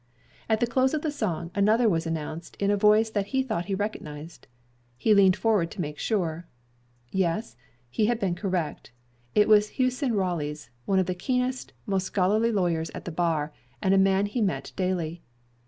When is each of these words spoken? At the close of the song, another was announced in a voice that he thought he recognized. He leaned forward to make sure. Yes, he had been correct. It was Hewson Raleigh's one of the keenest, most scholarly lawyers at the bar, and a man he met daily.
At 0.49 0.61
the 0.61 0.65
close 0.65 0.95
of 0.95 1.03
the 1.03 1.11
song, 1.11 1.51
another 1.53 1.87
was 1.87 2.07
announced 2.07 2.55
in 2.59 2.71
a 2.71 2.75
voice 2.75 3.11
that 3.11 3.27
he 3.27 3.43
thought 3.43 3.65
he 3.65 3.75
recognized. 3.75 4.47
He 4.97 5.13
leaned 5.13 5.35
forward 5.35 5.69
to 5.69 5.79
make 5.81 5.99
sure. 5.99 6.47
Yes, 7.11 7.55
he 7.87 8.07
had 8.07 8.19
been 8.19 8.33
correct. 8.33 8.91
It 9.35 9.47
was 9.47 9.69
Hewson 9.77 10.15
Raleigh's 10.15 10.71
one 10.85 10.97
of 10.97 11.05
the 11.05 11.13
keenest, 11.13 11.73
most 11.85 12.05
scholarly 12.05 12.51
lawyers 12.51 12.89
at 12.95 13.05
the 13.05 13.11
bar, 13.11 13.53
and 13.79 13.93
a 13.93 13.99
man 13.99 14.25
he 14.25 14.41
met 14.41 14.71
daily. 14.75 15.21